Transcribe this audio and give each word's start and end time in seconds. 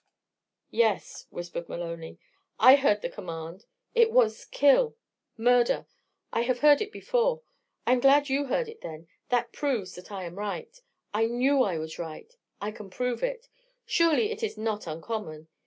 "Yes," 0.71 1.27
whispered 1.29 1.69
Maloney. 1.69 2.17
"I 2.59 2.75
heard 2.75 3.03
the 3.03 3.07
command. 3.09 3.67
It 3.93 4.11
was 4.11 4.45
'Kill!' 4.45 4.95
'Murder!' 5.37 5.85
I 6.33 6.41
have 6.41 6.61
heard 6.61 6.81
it 6.81 6.91
before. 6.91 7.43
I 7.85 7.91
am 7.91 7.99
glad 7.99 8.27
you 8.27 8.45
heard 8.45 8.67
it 8.67 8.81
then 8.81 9.07
that 9.29 9.53
proves 9.53 9.93
that 9.93 10.11
I 10.11 10.23
am 10.23 10.39
right. 10.39 10.75
I 11.13 11.27
knew 11.27 11.61
I 11.61 11.77
was 11.77 11.99
right. 11.99 12.35
I 12.59 12.71
can 12.71 12.89
prove 12.89 13.21
it. 13.21 13.47
Surely 13.85 14.31
it 14.31 14.41
is 14.41 14.57
not 14.57 14.87
uncommon. 14.87 15.49